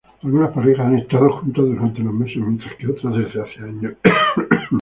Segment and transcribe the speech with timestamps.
[0.23, 3.93] Algunas parejas han estado juntas durante unos meses, mientras que otras, desde hace años.